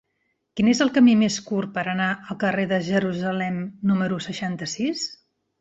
Quin 0.59 0.71
és 0.71 0.79
el 0.85 0.89
camí 0.95 1.13
més 1.23 1.35
curt 1.49 1.73
per 1.75 1.83
anar 1.93 2.07
al 2.29 2.39
carrer 2.45 2.67
de 2.73 2.81
Jerusalem 2.89 3.63
número 3.93 4.21
seixanta-sis? 4.31 5.09